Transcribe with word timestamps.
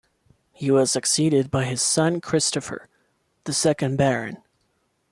He 0.51 0.71
was 0.71 0.91
succeeded 0.91 1.51
by 1.51 1.65
his 1.65 1.79
son 1.79 2.21
Christopher, 2.21 2.89
the 3.43 3.53
second 3.53 3.97
Baron. 3.97 4.37